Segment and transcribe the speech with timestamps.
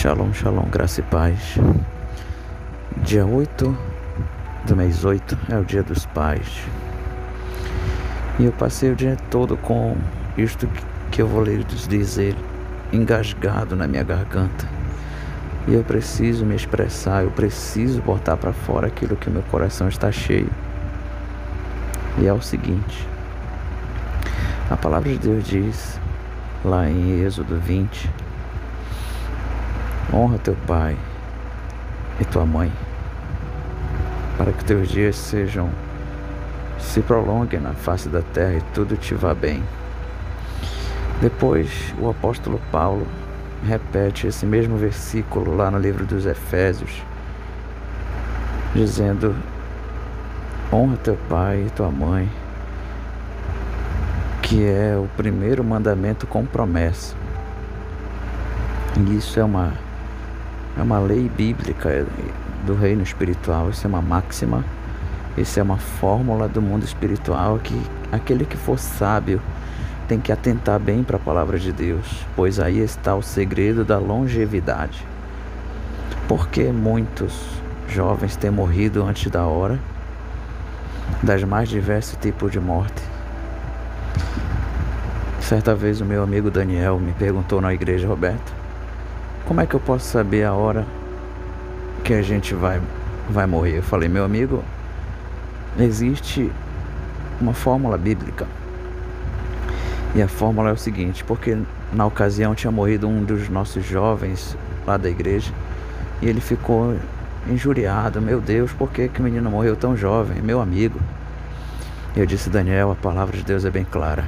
[0.00, 1.58] Shalom, shalom, graça e paz.
[3.04, 3.78] Dia 8
[4.64, 6.62] do mês 8 é o dia dos pais.
[8.38, 9.94] E eu passei o dia todo com
[10.38, 10.66] isto
[11.10, 12.34] que eu vou lhes dizer
[12.90, 14.66] engasgado na minha garganta.
[15.68, 19.86] E eu preciso me expressar, eu preciso botar para fora aquilo que o meu coração
[19.86, 20.50] está cheio.
[22.16, 23.06] E é o seguinte:
[24.70, 26.00] a palavra de Deus diz
[26.64, 28.29] lá em Êxodo 20
[30.12, 30.96] Honra teu pai
[32.18, 32.72] e tua mãe,
[34.36, 35.70] para que teus dias sejam
[36.80, 39.62] se prolonguem na face da terra e tudo te vá bem.
[41.20, 43.06] Depois, o apóstolo Paulo
[43.64, 47.02] repete esse mesmo versículo lá no livro dos Efésios,
[48.74, 49.36] dizendo:
[50.72, 52.28] Honra teu pai e tua mãe,
[54.42, 57.14] que é o primeiro mandamento com promessa.
[58.96, 59.72] E isso é uma
[60.76, 62.06] é uma lei bíblica
[62.64, 64.64] do reino espiritual, isso é uma máxima,
[65.36, 67.80] isso é uma fórmula do mundo espiritual que
[68.12, 69.40] aquele que for sábio
[70.06, 73.98] tem que atentar bem para a palavra de Deus, pois aí está o segredo da
[73.98, 75.06] longevidade.
[76.26, 77.32] Porque muitos
[77.88, 79.78] jovens têm morrido antes da hora,
[81.22, 83.02] das mais diversos tipos de morte.
[85.40, 88.59] Certa vez o meu amigo Daniel me perguntou na igreja, Roberto,
[89.50, 90.86] como é que eu posso saber a hora
[92.04, 92.80] que a gente vai,
[93.28, 93.78] vai morrer?
[93.78, 94.62] Eu falei, meu amigo,
[95.76, 96.52] existe
[97.40, 98.46] uma fórmula bíblica.
[100.14, 101.58] E a fórmula é o seguinte, porque
[101.92, 104.56] na ocasião tinha morrido um dos nossos jovens
[104.86, 105.52] lá da igreja
[106.22, 106.96] e ele ficou
[107.48, 108.22] injuriado.
[108.22, 110.40] Meu Deus, por que, que o menino morreu tão jovem?
[110.40, 111.00] Meu amigo.
[112.14, 114.24] Eu disse, Daniel, a palavra de Deus é bem clara.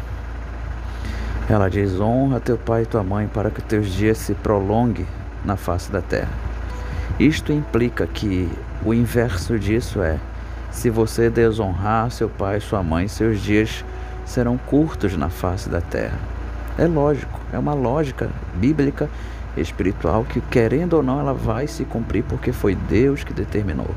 [1.48, 5.06] Ela diz: Honra teu pai e tua mãe para que teus dias se prolonguem
[5.44, 6.30] na face da terra.
[7.18, 8.48] Isto implica que
[8.84, 10.18] o inverso disso é:
[10.70, 13.84] se você desonrar seu pai e sua mãe, seus dias
[14.24, 16.18] serão curtos na face da terra.
[16.78, 19.10] É lógico, é uma lógica bíblica
[19.56, 23.90] espiritual que, querendo ou não, ela vai se cumprir porque foi Deus que determinou.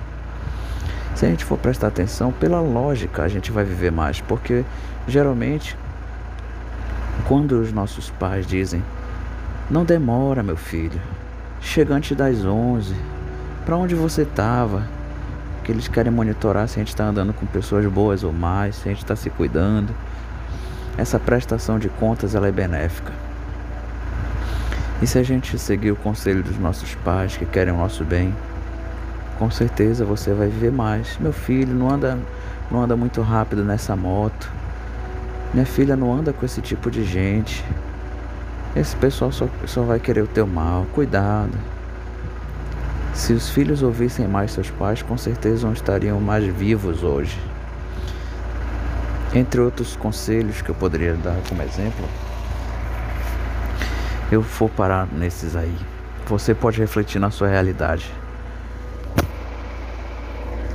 [1.16, 4.66] Se a gente for prestar atenção, pela lógica a gente vai viver mais, porque
[5.08, 5.78] geralmente
[7.28, 8.84] quando os nossos pais dizem:
[9.70, 11.00] Não demora, meu filho,
[11.62, 12.96] chega antes das 11,
[13.66, 14.84] para onde você estava?
[15.64, 18.88] Que eles querem monitorar se a gente está andando com pessoas boas ou mais, se
[18.88, 19.94] a gente está se cuidando.
[20.98, 23.12] Essa prestação de contas ela é benéfica.
[25.02, 28.34] E se a gente seguir o conselho dos nossos pais que querem o nosso bem,
[29.38, 31.18] com certeza você vai viver mais.
[31.20, 32.18] Meu filho, não anda,
[32.72, 34.50] não anda muito rápido nessa moto.
[35.56, 37.64] Minha filha não anda com esse tipo de gente.
[38.76, 40.86] Esse pessoal só, só vai querer o teu mal.
[40.92, 41.58] Cuidado.
[43.14, 47.40] Se os filhos ouvissem mais seus pais, com certeza não estariam mais vivos hoje.
[49.34, 52.06] Entre outros conselhos que eu poderia dar como exemplo,
[54.30, 55.74] eu vou parar nesses aí.
[56.28, 58.12] Você pode refletir na sua realidade.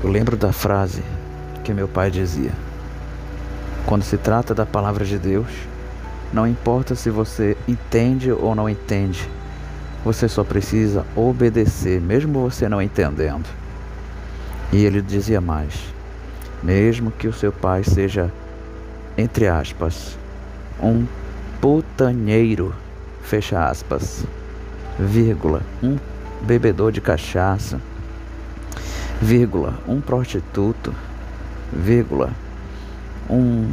[0.03, 1.05] Eu lembro da frase
[1.65, 2.70] que meu pai dizia.
[3.87, 5.49] Quando se trata da palavra de Deus,
[6.33, 9.29] não importa se você entende ou não entende,
[10.05, 13.49] você só precisa obedecer, mesmo você não entendendo.
[14.73, 15.75] E ele dizia mais:
[16.63, 18.33] mesmo que o seu pai seja,
[19.19, 20.17] entre aspas,
[20.81, 21.05] um
[21.61, 22.75] putanheiro,
[23.23, 24.25] fecha aspas,
[24.99, 25.99] vírgula, um
[26.43, 27.81] bebedor de cachaça,
[29.21, 30.95] vírgula, um prostituto,
[31.73, 32.31] vírgula,
[33.31, 33.73] um,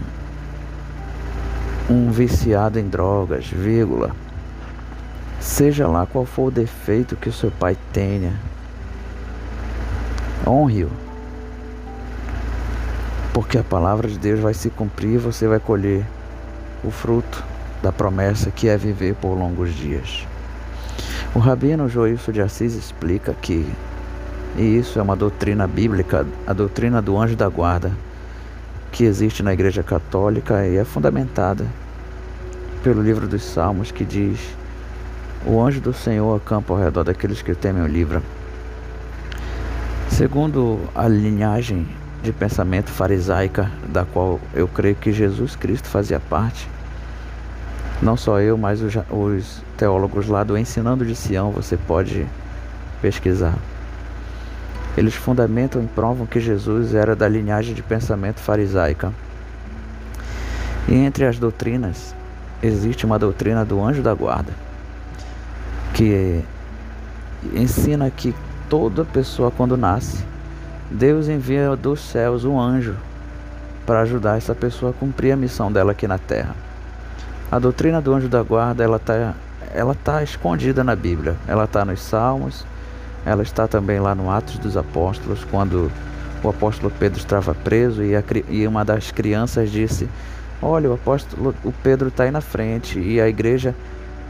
[1.90, 4.12] um viciado em drogas, vírgula.
[5.40, 8.34] Seja lá qual for o defeito que o seu pai tenha,
[10.46, 10.90] honre-o.
[13.34, 16.05] Porque a palavra de Deus vai se cumprir e você vai colher
[16.84, 17.43] o fruto
[17.81, 20.26] da promessa que é viver por longos dias.
[21.35, 23.66] O rabino Joilson de Assis explica que,
[24.58, 27.91] e isso é uma doutrina bíblica, a doutrina do anjo da guarda,
[28.91, 31.66] que existe na Igreja Católica e é fundamentada
[32.84, 34.39] pelo livro dos Salmos que diz:
[35.45, 38.22] O anjo do Senhor acampa ao redor daqueles que temem o livro.
[40.09, 41.87] Segundo a linhagem
[42.23, 46.67] de pensamento farisaica da qual eu creio que Jesus Cristo fazia parte,
[48.01, 52.25] não só eu, mas os, os teólogos lá do Ensinando de Sião, você pode
[53.01, 53.55] pesquisar.
[54.97, 59.14] Eles fundamentam e provam que Jesus era da linhagem de pensamento farisaica.
[60.88, 62.16] E entre as doutrinas,
[62.64, 64.52] existe uma doutrina do anjo da guarda,
[65.94, 66.41] que
[67.53, 68.34] ensina que
[68.67, 70.26] toda pessoa quando nasce,
[70.90, 72.96] Deus envia dos céus um anjo
[73.85, 76.55] para ajudar essa pessoa a cumprir a missão dela aqui na terra.
[77.52, 79.35] A doutrina do anjo da guarda, ela está
[79.73, 81.35] ela tá escondida na Bíblia.
[81.47, 82.66] Ela está nos Salmos,
[83.28, 85.91] ela está também lá no Atos dos Apóstolos, quando
[86.41, 90.08] o apóstolo Pedro estava preso e, a, e uma das crianças disse:
[90.62, 92.97] Olha, o apóstolo o Pedro está aí na frente.
[92.97, 93.76] E a igreja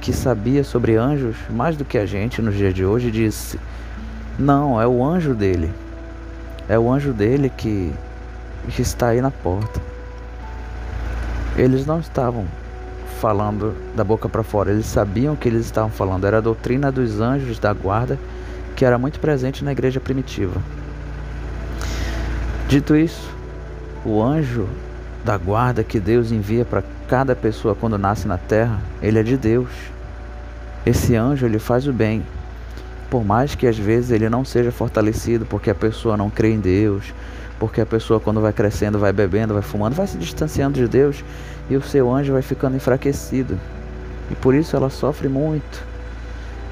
[0.02, 3.60] que sabia sobre anjos mais do que a gente nos dias de hoje disse:
[4.40, 5.72] Não, é o anjo dele.
[6.68, 7.94] É o anjo dele que,
[8.70, 9.80] que está aí na porta.
[11.56, 12.48] Eles não estavam
[13.22, 16.26] falando da boca para fora, eles sabiam o que eles estavam falando.
[16.26, 18.18] Era a doutrina dos anjos da guarda
[18.78, 20.62] que era muito presente na igreja primitiva.
[22.70, 23.28] Dito isso,
[24.06, 24.70] o anjo
[25.26, 29.36] da guarda que Deus envia para cada pessoa quando nasce na terra, ele é de
[29.36, 29.70] Deus.
[30.86, 32.24] Esse anjo ele faz o bem,
[33.10, 36.60] por mais que às vezes ele não seja fortalecido porque a pessoa não crê em
[36.60, 37.16] Deus,
[37.60, 41.26] porque a pessoa quando vai crescendo, vai bebendo, vai fumando, vai se distanciando de Deus
[41.68, 43.60] e o seu anjo vai ficando enfraquecido.
[44.30, 45.97] E por isso ela sofre muito.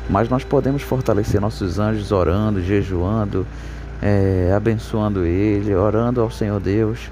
[0.09, 3.45] Mas nós podemos fortalecer nossos anjos orando, jejuando,
[4.01, 7.09] é, abençoando ele, orando ao Senhor Deus.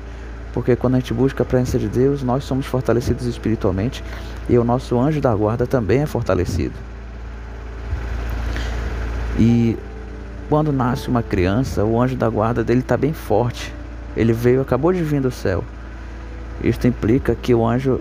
[0.53, 4.03] Porque quando a gente busca a presença de Deus, nós somos fortalecidos espiritualmente
[4.47, 6.75] e o nosso anjo da guarda também é fortalecido.
[9.39, 9.75] E
[10.47, 13.73] quando nasce uma criança, o anjo da guarda dele está bem forte.
[14.15, 15.63] Ele veio, acabou de vir do céu.
[16.63, 17.99] Isto implica que o anjo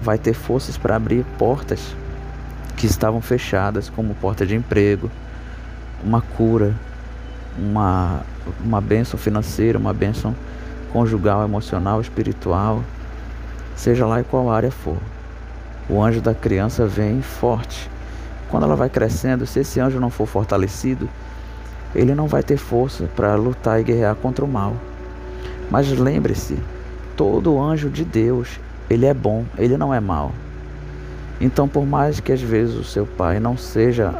[0.00, 1.94] vai ter forças para abrir portas
[2.80, 5.10] que estavam fechadas, como porta de emprego,
[6.02, 6.74] uma cura,
[7.58, 8.22] uma,
[8.64, 10.34] uma bênção financeira, uma bênção
[10.90, 12.82] conjugal, emocional, espiritual,
[13.76, 14.96] seja lá em qual área for.
[15.90, 17.90] O anjo da criança vem forte.
[18.48, 21.06] Quando ela vai crescendo, se esse anjo não for fortalecido,
[21.94, 24.74] ele não vai ter força para lutar e guerrear contra o mal.
[25.70, 26.58] Mas lembre-se,
[27.14, 30.32] todo anjo de Deus, ele é bom, ele não é mau.
[31.40, 34.14] Então, por mais que às vezes o seu pai não seja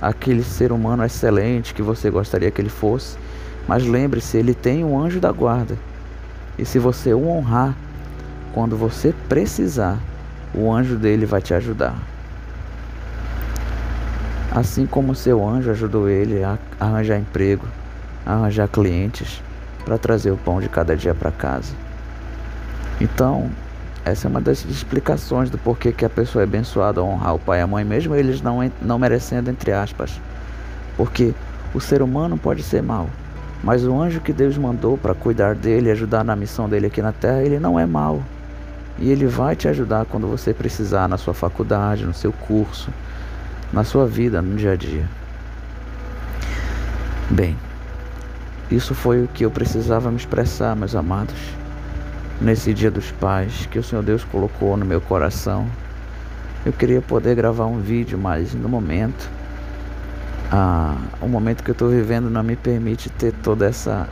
[0.00, 3.16] aquele ser humano excelente que você gostaria que ele fosse,
[3.66, 5.76] mas lembre-se, ele tem um anjo da guarda.
[6.58, 7.74] E se você o honrar,
[8.52, 9.98] quando você precisar,
[10.54, 11.96] o anjo dele vai te ajudar.
[14.50, 17.66] Assim como o seu anjo ajudou ele a arranjar emprego,
[18.26, 19.42] a arranjar clientes
[19.84, 21.72] para trazer o pão de cada dia para casa.
[23.00, 23.50] Então,
[24.04, 27.38] essa é uma das explicações do porquê que a pessoa é abençoada a honrar o
[27.38, 30.20] pai e a mãe, mesmo eles não, não merecendo, entre aspas.
[30.96, 31.32] Porque
[31.72, 33.08] o ser humano pode ser mau,
[33.62, 37.00] mas o anjo que Deus mandou para cuidar dele e ajudar na missão dele aqui
[37.00, 38.22] na terra, ele não é mau.
[38.98, 42.90] E ele vai te ajudar quando você precisar na sua faculdade, no seu curso,
[43.72, 45.08] na sua vida, no dia a dia.
[47.30, 47.56] Bem,
[48.68, 51.61] isso foi o que eu precisava me expressar, meus amados
[52.42, 55.66] nesse Dia dos Pais que o Senhor Deus colocou no meu coração.
[56.66, 59.30] Eu queria poder gravar um vídeo, mas no momento,
[60.50, 64.08] ah, o momento que eu estou vivendo não me permite ter toda essa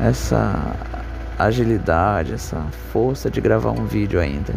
[0.00, 0.74] essa
[1.38, 4.54] agilidade, essa força de gravar um vídeo ainda.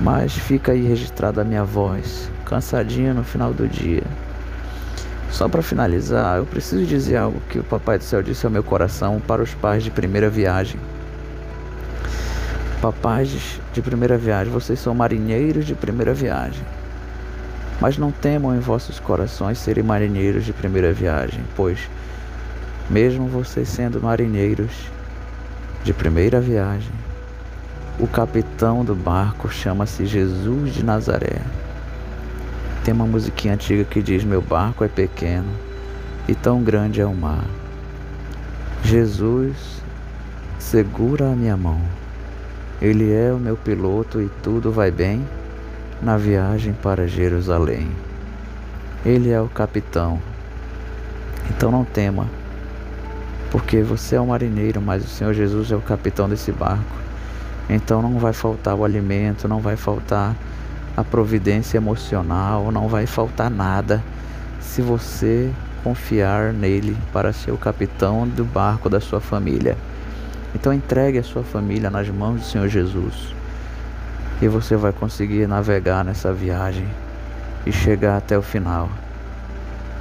[0.00, 4.02] Mas fica aí registrada a minha voz, cansadinha no final do dia.
[5.30, 8.64] Só para finalizar, eu preciso dizer algo que o Papai do Céu disse ao meu
[8.64, 10.78] coração para os pais de primeira viagem.
[12.80, 16.64] Papais de primeira viagem, vocês são marinheiros de primeira viagem.
[17.78, 21.78] Mas não temam em vossos corações serem marinheiros de primeira viagem, pois,
[22.88, 24.70] mesmo vocês sendo marinheiros
[25.84, 26.92] de primeira viagem,
[27.98, 31.42] o capitão do barco chama-se Jesus de Nazaré.
[32.82, 35.52] Tem uma musiquinha antiga que diz: Meu barco é pequeno
[36.26, 37.44] e tão grande é o mar.
[38.82, 39.82] Jesus
[40.58, 41.78] segura a minha mão.
[42.80, 45.22] Ele é o meu piloto e tudo vai bem
[46.00, 47.90] na viagem para Jerusalém.
[49.04, 50.18] Ele é o capitão.
[51.50, 52.26] Então não tema,
[53.50, 56.96] porque você é o marinheiro, mas o Senhor Jesus é o capitão desse barco.
[57.68, 60.34] Então não vai faltar o alimento, não vai faltar
[60.96, 64.02] a providência emocional, não vai faltar nada
[64.60, 65.50] se você
[65.84, 69.76] confiar nele para ser o capitão do barco da sua família.
[70.54, 73.34] Então entregue a sua família nas mãos do Senhor Jesus.
[74.42, 76.88] E você vai conseguir navegar nessa viagem
[77.66, 78.88] e chegar até o final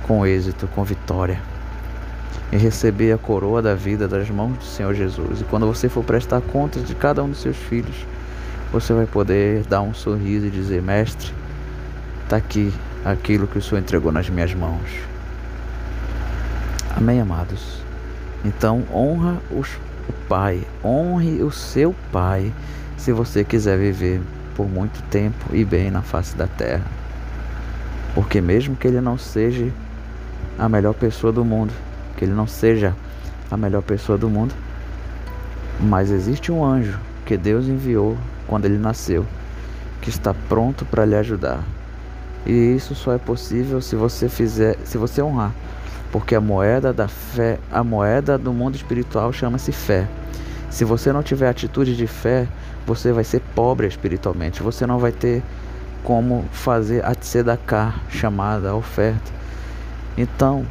[0.04, 1.40] com êxito, com vitória.
[2.52, 5.42] E receber a coroa da vida das mãos do Senhor Jesus.
[5.42, 7.96] E quando você for prestar contas de cada um dos seus filhos,
[8.72, 11.32] você vai poder dar um sorriso e dizer: Mestre,
[12.24, 12.74] está aqui
[13.06, 14.90] aquilo que o Senhor entregou nas minhas mãos.
[16.96, 17.84] Amém, amados?
[18.44, 19.70] Então, honra os,
[20.28, 22.54] Pai, honre o seu Pai,
[22.98, 24.22] se você quiser viver
[24.56, 26.86] por muito tempo e bem na face da terra.
[28.14, 29.72] Porque, mesmo que ele não seja
[30.58, 31.74] a melhor pessoa do mundo,
[32.18, 32.94] que ele não seja
[33.50, 34.54] a melhor pessoa do mundo,
[35.80, 39.26] mas existe um anjo que Deus enviou quando ele nasceu,
[40.02, 41.64] que está pronto para lhe ajudar.
[42.46, 45.54] E isso só é possível se você fizer, se você honrar,
[46.12, 50.08] porque a moeda da fé, a moeda do mundo espiritual chama-se fé.
[50.70, 52.48] Se você não tiver atitude de fé,
[52.86, 54.64] você vai ser pobre espiritualmente.
[54.64, 55.44] Você não vai ter
[56.04, 59.32] como fazer a tzedakah, chamada a oferta.
[60.18, 60.66] Então,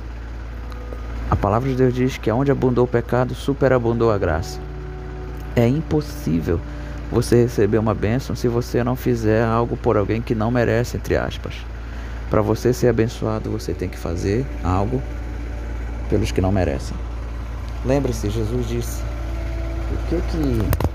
[1.31, 4.61] a palavra de Deus diz que onde abundou o pecado, superabundou a graça.
[5.55, 6.61] É impossível
[7.11, 11.17] você receber uma bênção se você não fizer algo por alguém que não merece, entre
[11.17, 11.55] aspas.
[12.31, 15.03] Para você ser abençoado, você tem que fazer algo
[16.09, 16.97] pelos que não merecem.
[17.85, 19.03] Lembre-se, Jesus disse:
[19.93, 20.89] o que que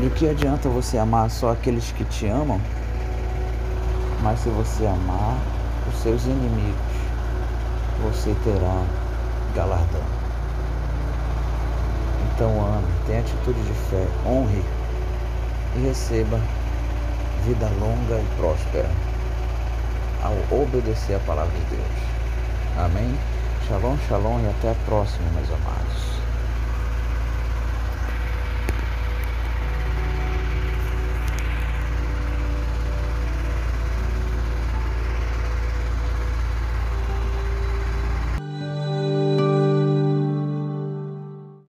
[0.00, 2.60] de que adianta você amar só aqueles que te amam?
[4.22, 5.36] Mas se você amar
[5.88, 6.74] os seus inimigos,
[8.02, 8.82] você terá
[9.54, 10.02] galardão.
[12.34, 14.64] Então ame, tenha atitude de fé, honre
[15.76, 16.40] e receba
[17.44, 19.09] vida longa e próspera
[20.50, 22.10] obedecer a palavra de Deus.
[22.76, 23.16] Amém?
[23.66, 26.19] Shalom, shalom e até a próxima, meus amados.